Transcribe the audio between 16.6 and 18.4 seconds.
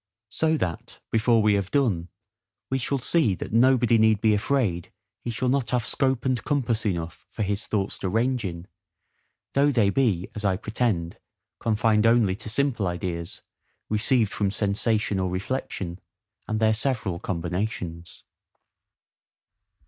several combinations.